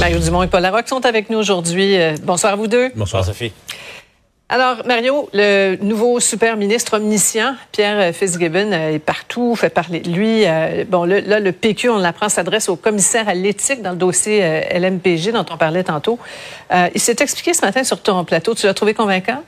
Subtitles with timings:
[0.00, 1.96] Mario Dumont et Paul Larocque sont avec nous aujourd'hui.
[1.96, 2.90] Euh, bonsoir à vous deux.
[2.94, 3.52] Bonsoir, Sophie.
[4.48, 10.08] Alors, Mario, le nouveau super ministre omniscient, Pierre Fitzgibbon, euh, est partout, fait parler de
[10.10, 10.46] lui.
[10.46, 14.40] Euh, bon, là, le PQ, on l'apprend, s'adresse au commissaire à l'éthique dans le dossier
[14.72, 16.18] LMPG dont on parlait tantôt.
[16.94, 18.54] il s'est expliqué ce matin sur ton plateau.
[18.54, 19.42] Tu l'as trouvé convaincant?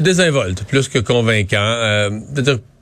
[0.00, 2.10] désinvolte, plus que convaincant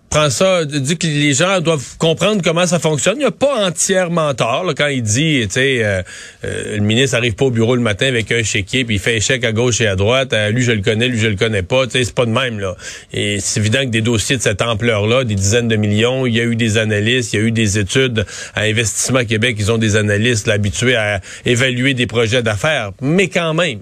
[0.08, 3.16] prend ça, dit que les gens doivent comprendre comment ça fonctionne.
[3.16, 6.02] Il n'y a pas entièrement tort là, quand il dit, tu sais, euh,
[6.44, 9.16] euh, le ministre arrive pas au bureau le matin avec un chéquier puis il fait
[9.16, 10.32] échec à gauche et à droite.
[10.32, 11.86] Euh, lui je le connais, lui je le connais pas.
[11.86, 12.76] Tu sais, c'est pas de même là.
[13.12, 16.40] Et c'est évident que des dossiers de cette ampleur-là, des dizaines de millions, il y
[16.40, 19.78] a eu des analystes, il y a eu des études à Investissement Québec, ils ont
[19.78, 22.92] des analystes habitués à évaluer des projets d'affaires.
[23.00, 23.80] Mais quand même.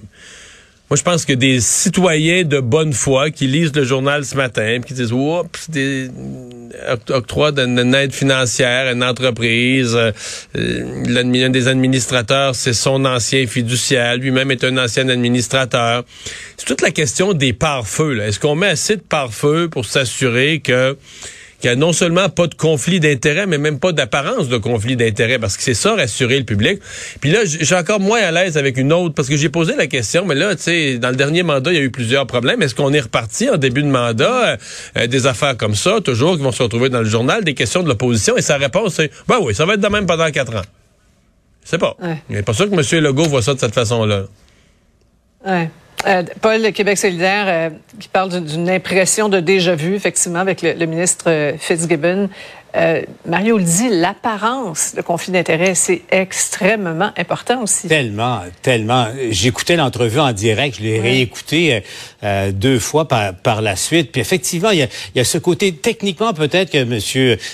[0.89, 4.81] Moi, je pense que des citoyens de bonne foi qui lisent le journal ce matin,
[4.87, 6.09] qui disent, oups, des
[7.09, 10.13] octroi d'une aide financière, une entreprise, euh,
[10.55, 16.05] un des administrateurs, c'est son ancien fiduciaire, lui-même est un ancien administrateur.
[16.57, 18.21] C'est toute la question des pare-feux.
[18.21, 20.97] Est-ce qu'on met assez de pare-feux pour s'assurer que
[21.67, 24.95] qu'il n'y a non seulement pas de conflit d'intérêt, mais même pas d'apparence de conflit
[24.95, 26.81] d'intérêt, parce que c'est ça, rassurer le public.
[27.21, 29.75] Puis là, je suis encore moins à l'aise avec une autre, parce que j'ai posé
[29.75, 32.27] la question, mais là, tu sais, dans le dernier mandat, il y a eu plusieurs
[32.27, 32.63] problèmes.
[32.63, 34.57] Est-ce qu'on est reparti en début de mandat, euh,
[34.97, 37.83] euh, des affaires comme ça, toujours, qui vont se retrouver dans le journal, des questions
[37.83, 40.55] de l'opposition, et sa réponse, c'est, ben oui, ça va être de même pendant quatre
[40.55, 40.65] ans.
[41.65, 41.97] C'est pas.
[42.01, 42.43] Ouais.
[42.43, 43.03] pas sûr que M.
[43.03, 44.27] Legault voit ça de cette façon-là.
[45.45, 45.69] Ouais.
[46.07, 51.25] Euh, Paul, Québec solidaire, euh, qui parle d'une impression de déjà-vu, effectivement, avec le, ministre
[51.29, 52.29] euh, Fitzgibbon.
[52.77, 57.89] Euh, Mario le dit, l'apparence de conflit d'intérêt, c'est extrêmement important aussi.
[57.89, 59.07] Tellement, tellement.
[59.31, 61.81] J'écoutais l'entrevue en direct, je l'ai réécouté euh,
[62.25, 64.13] euh, deux fois par, par la suite.
[64.13, 67.01] Puis effectivement, il y a, il y a ce côté, techniquement, peut-être que M.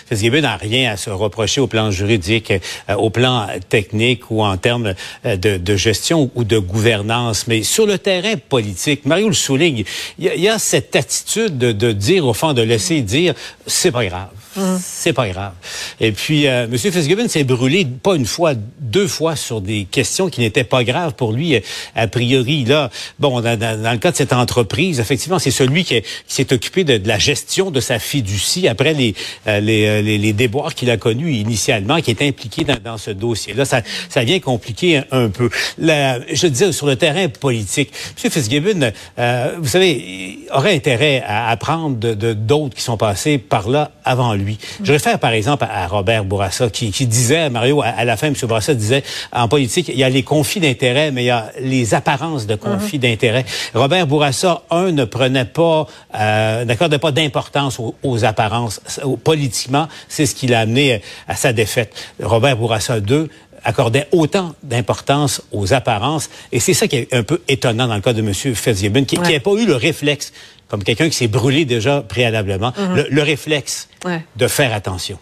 [0.09, 2.53] Fitzgibbon n'a rien à se reprocher au plan juridique,
[2.89, 4.95] au plan technique ou en termes
[5.25, 7.47] de, de, gestion ou de gouvernance.
[7.47, 9.85] Mais sur le terrain politique, Mario le souligne,
[10.19, 13.01] il y a, il y a cette attitude de, de, dire, au fond, de laisser
[13.03, 13.35] dire,
[13.67, 14.29] c'est pas grave.
[14.57, 14.79] Hum.
[14.83, 15.53] C'est pas grave.
[16.01, 16.77] Et puis, euh, M.
[16.77, 21.15] Fitzgibbon s'est brûlé pas une fois, deux fois sur des questions qui n'étaient pas graves
[21.15, 21.59] pour lui.
[21.95, 26.53] A priori, là, bon, dans, le cas de cette entreprise, effectivement, c'est celui qui, s'est
[26.53, 29.15] occupé de, la gestion de sa fiducie après les,
[29.47, 33.65] euh, les, les, déboires qu'il a connus initialement, qui est impliqué dans, dans ce dossier-là.
[33.65, 35.51] Ça, ça vient compliquer un, peu.
[35.79, 37.91] La, je disais, sur le terrain politique,
[38.23, 38.31] M.
[38.31, 43.93] Fitzgibbon, euh, vous savez, aurait intérêt à apprendre de d'autres qui sont passés par là
[44.05, 44.59] avant lui.
[44.93, 48.35] Je réfère par exemple à Robert Bourassa qui, disait, Mario, à, la fin, M.
[48.43, 51.95] Bourassa disait, en politique, il y a les conflits d'intérêts, mais il y a les
[51.95, 53.03] apparences de conflits mhm.
[53.03, 53.47] d'intérêts.
[53.73, 58.83] Robert Bourassa, un, ne prenait pas, euh, n'accordait pas d'importance aux, apparences.
[59.25, 61.95] Politiquement, c'est ce qui l'a amené à sa défaite.
[62.23, 63.31] Robert Bourassa, deux,
[63.65, 66.29] accordait autant d'importance aux apparences.
[66.53, 68.35] Et c'est ça qui est un peu étonnant dans le cas de M.
[68.35, 70.35] Fitzgibbon, qui n'a pas eu le réflexe
[70.73, 73.05] comme quelqu'un qui s'est brûlé déjà préalablement, mhm.
[73.11, 73.91] le, réflexe
[74.37, 75.19] de faire attention.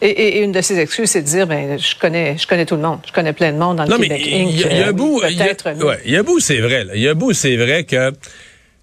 [0.00, 2.82] Et, une de ses excuses, c'est de dire, ben, je connais, je connais tout le
[2.82, 4.22] monde, je connais plein de monde dans le Québec.
[4.24, 6.86] Il y, a un bout, il y a un bout, c'est vrai.
[6.94, 8.12] Il y a un bout, c'est vrai que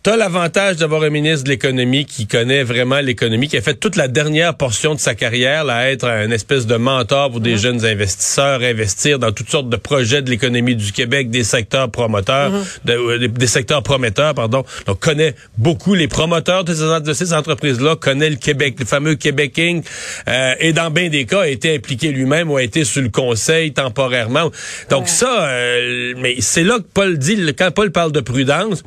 [0.01, 3.98] T'as l'avantage d'avoir un ministre de l'économie qui connaît vraiment l'économie, qui a fait toute
[3.98, 7.56] la dernière portion de sa carrière là, à être un espèce de mentor pour des
[7.56, 7.62] mm-hmm.
[7.62, 12.50] jeunes investisseurs, investir dans toutes sortes de projets de l'économie du Québec, des secteurs promoteurs,
[12.50, 12.92] mm-hmm.
[12.92, 14.63] euh, des, secteurs prometteurs, pardon.
[14.88, 19.16] Donc connaît beaucoup les promoteurs de ces, de ces entreprises-là, connaît le Québec, le fameux
[19.16, 19.84] Québec Inc.
[20.30, 23.10] Euh, et dans bien des cas a été impliqué lui-même ou a été sur le
[23.10, 24.50] conseil temporairement.
[24.90, 28.81] Donc ça, euh, mais c'est là que Paul dit, quand Paul parle de prudence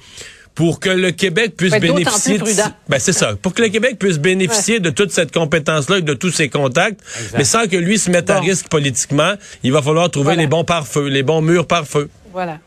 [0.55, 2.45] pour que le Québec puisse bénéficier de,
[2.89, 6.03] ben c'est ça pour que le Québec puisse bénéficier de toute cette compétence là et
[6.03, 7.01] de tous ses contacts.
[7.37, 10.65] Mais sans que lui se mette à risque politiquement il va falloir trouver les bons
[10.65, 12.59] pare-feux les bons murs pare-feu voilà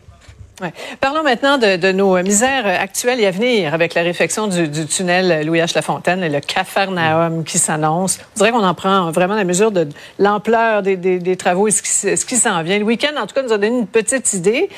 [0.62, 0.72] Ouais.
[1.02, 4.86] Parlons maintenant de, de, nos misères actuelles et à venir avec la réfection du, du
[4.86, 5.76] tunnel Louis H.
[5.76, 8.20] Lafontaine et le Cafarnaum qui s'annonce.
[8.36, 11.72] On dirait qu'on en prend vraiment la mesure de l'ampleur des, des, des, travaux et
[11.72, 12.80] ce qui, s'en vient.
[12.80, 14.70] Le week-end, en tout cas, nous a donné une petite idée.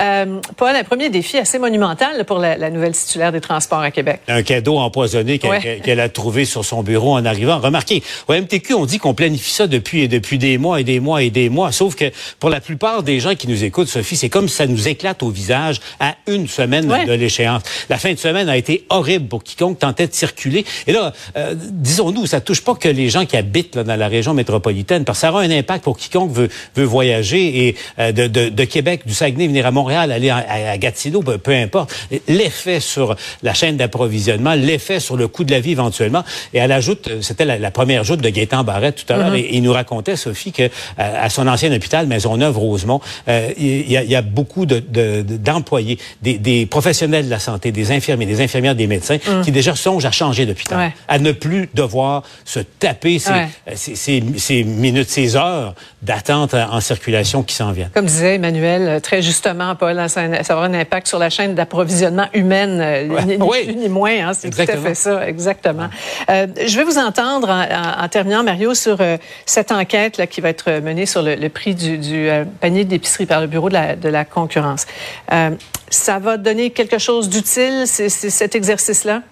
[0.00, 3.90] Euh, Paul, un premier défi assez monumental pour la, la, nouvelle titulaire des Transports à
[3.90, 4.20] Québec.
[4.28, 5.80] Un cadeau empoisonné qu'elle ouais.
[5.82, 7.58] qu a trouvé sur son bureau en arrivant.
[7.58, 11.22] Remarquez, au MTQ, on dit qu'on planifie ça depuis, depuis des mois et des mois
[11.22, 14.28] et des mois, sauf que pour la plupart des gens qui nous écoutent, Sophie, c'est
[14.28, 17.06] comme ça nous éclate au visage à une semaine ouais.
[17.06, 17.62] de l'échéance.
[17.88, 20.64] La fin de semaine a été horrible pour quiconque tentait de circuler.
[20.86, 24.08] Et là, euh, disons-nous, ça touche pas que les gens qui habitent là, dans la
[24.08, 28.12] région métropolitaine, parce que ça aura un impact pour quiconque veut, veut voyager et euh,
[28.12, 31.52] de, de, de, Québec, du Saguenay, venir à Montréal, aller à, à Gatineau, peu, peu
[31.52, 31.94] importe.
[32.28, 36.24] L'effet sur la chaîne d'approvisionnement, l'effet sur le coût de la vie éventuellement.
[36.52, 39.36] Et elle ajoute, c'était la, la, première joute de Gaétan Barrette tout à l'heure, mm
[39.36, 39.50] -hmm.
[39.52, 44.16] et il nous racontait, Sophie, que à son ancien hôpital, Maisonneuve-Rosemont, euh, il, y y
[44.16, 48.86] a beaucoup de, d'employés, des, des, professionnels de la santé, des infirmiers, des infirmières, des
[48.86, 49.42] médecins, mm.
[49.42, 50.92] qui déjà songent à changer d'hôpital, ouais.
[51.08, 53.48] à ne plus devoir se taper ces, ouais.
[53.74, 57.90] ces, ces, ces, minutes, ces heures d'attente en circulation qui s'en viennent.
[57.94, 62.26] Comme disait Emmanuel, très justement, Paul, ça, ça avoir un impact sur la chaîne d'approvisionnement
[62.32, 63.24] humaine, ouais.
[63.24, 63.64] ni, oui.
[63.64, 64.28] plus ni moins.
[64.28, 65.88] Hein, C'est tout à fait ça, exactement.
[66.30, 69.16] Euh, je vais vous entendre en, en, en terminant, Mario, sur euh,
[69.46, 72.84] cette enquête là, qui va être menée sur le, le prix du, du euh, panier
[72.84, 74.86] d'épicerie par le Bureau de la, de la concurrence.
[75.32, 75.50] Euh,
[75.90, 79.22] ça va donner quelque chose d'utile, cet exercice-là?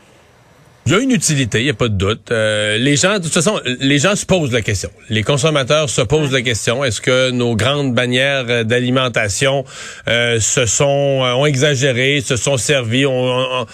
[0.87, 2.33] Il y a une utilité, il n'y a pas de doute.
[2.33, 4.91] Euh, les gens, de toute façon, les gens se posent la question.
[5.11, 9.65] Les consommateurs se posent la question est-ce que nos grandes bannières d'alimentation
[10.09, 13.67] euh, se sont ont exagéré, se sont servis, ont, ont,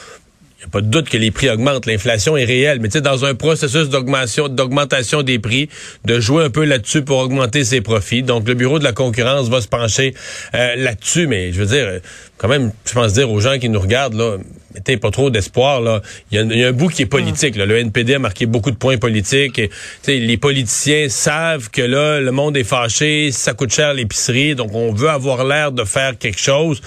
[0.58, 1.86] il n'y a pas de doute que les prix augmentent.
[1.86, 2.80] L'inflation est réelle.
[2.80, 5.68] Mais tu sais, dans un processus d'augmentation, d'augmentation des prix,
[6.04, 8.24] de jouer un peu là-dessus pour augmenter ses profits.
[8.24, 10.14] Donc, le bureau de la concurrence va se pencher
[10.54, 11.28] euh, là-dessus.
[11.28, 12.00] Mais je veux dire,
[12.38, 14.36] quand même, je pense dire aux gens qui nous regardent, là,
[14.74, 15.80] mettez pas trop d'espoir.
[15.80, 16.02] Là.
[16.32, 17.54] Il y, a, il y, a, un bout qui est politique.
[17.54, 17.64] Là.
[17.64, 19.60] Le NPD a marqué beaucoup de points politiques.
[19.60, 19.70] Et,
[20.08, 24.92] les politiciens savent que là, le monde est fâché, ça coûte cher l'épicerie, donc on
[24.92, 26.80] veut avoir l'air de faire quelque chose.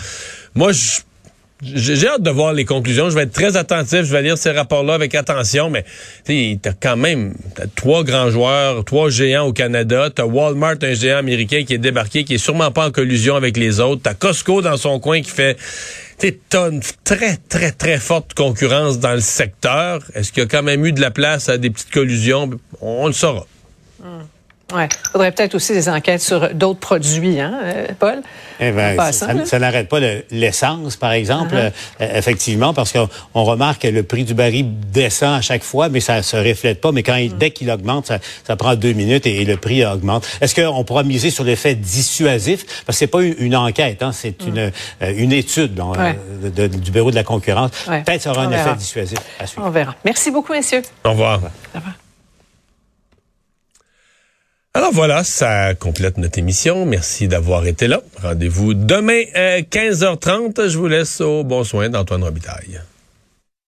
[0.56, 1.00] Moi, je
[1.62, 3.10] j'ai hâte de voir les conclusions.
[3.10, 4.04] Je vais être très attentif.
[4.04, 5.70] Je vais lire ces rapports-là avec attention.
[5.70, 5.86] Mais
[6.26, 7.36] tu as quand même
[7.76, 10.10] trois grands joueurs, trois géants au Canada.
[10.10, 13.36] Tu as Walmart, un géant américain qui est débarqué, qui est sûrement pas en collusion
[13.36, 14.02] avec les autres.
[14.04, 15.58] Tu as Costco dans son coin qui fait
[16.54, 20.02] une très, très, très forte concurrence dans le secteur.
[20.14, 22.50] Est-ce qu'il y a quand même eu de la place à des petites collusions?
[22.82, 23.46] On le saura.
[24.04, 24.28] Hum.
[24.74, 24.84] Oui.
[24.84, 27.54] Il faudrait peut-être aussi des enquêtes sur d'autres produits, hein,
[28.00, 28.22] Paul?
[28.60, 31.72] Eh ben, passant, ça, ça n'arrête pas l'essence, par exemple, uh -huh.
[32.02, 36.00] euh, effectivement, parce qu'on remarque que le prix du baril descend à chaque fois, mais
[36.00, 36.92] ça ne se reflète pas.
[36.92, 37.38] Mais quand il, -huh.
[37.38, 40.24] dès qu'il augmente, ça, ça, prend deux minutes et, et le prix augmente.
[40.42, 42.60] Est-ce qu'on pourra miser sur l'effet dissuasif?
[42.86, 46.16] Parce que c'est pas une, une enquête, hein, c'est une, euh, une étude bon, ouais.
[46.16, 47.72] euh, de, de, du bureau de la concurrence.
[47.88, 48.04] Ouais.
[48.04, 48.70] Peut-être ça aura On un verra.
[48.70, 49.66] effet dissuasif à suivre.
[49.68, 49.94] On verra.
[50.06, 50.84] Merci beaucoup, messieurs.
[51.04, 51.38] Au revoir.
[51.76, 52.01] Au revoir.
[54.74, 56.86] Alors voilà, ça complète notre émission.
[56.86, 58.00] Merci d'avoir été là.
[58.22, 60.70] Rendez-vous demain à 15h30.
[60.70, 62.80] Je vous laisse au bon soin d'Antoine Robitaille.